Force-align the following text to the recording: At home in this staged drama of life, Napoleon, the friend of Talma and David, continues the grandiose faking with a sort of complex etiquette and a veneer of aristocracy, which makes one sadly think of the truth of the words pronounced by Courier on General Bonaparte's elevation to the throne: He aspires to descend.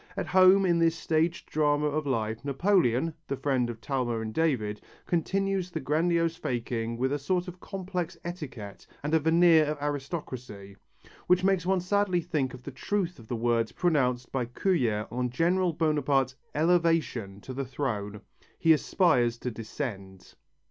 At 0.17 0.25
home 0.25 0.65
in 0.65 0.79
this 0.79 0.95
staged 0.95 1.51
drama 1.51 1.85
of 1.85 2.07
life, 2.07 2.43
Napoleon, 2.43 3.13
the 3.27 3.37
friend 3.37 3.69
of 3.69 3.79
Talma 3.79 4.19
and 4.19 4.33
David, 4.33 4.81
continues 5.05 5.69
the 5.69 5.79
grandiose 5.79 6.35
faking 6.35 6.97
with 6.97 7.13
a 7.13 7.19
sort 7.19 7.47
of 7.47 7.59
complex 7.59 8.17
etiquette 8.25 8.87
and 9.03 9.13
a 9.13 9.19
veneer 9.19 9.63
of 9.65 9.77
aristocracy, 9.79 10.75
which 11.27 11.43
makes 11.43 11.67
one 11.67 11.81
sadly 11.81 12.19
think 12.19 12.55
of 12.55 12.63
the 12.63 12.71
truth 12.71 13.19
of 13.19 13.27
the 13.27 13.35
words 13.35 13.71
pronounced 13.73 14.31
by 14.31 14.45
Courier 14.45 15.05
on 15.11 15.29
General 15.29 15.71
Bonaparte's 15.71 16.35
elevation 16.55 17.39
to 17.41 17.53
the 17.53 17.63
throne: 17.63 18.21
He 18.57 18.73
aspires 18.73 19.37
to 19.37 19.51
descend. 19.51 20.33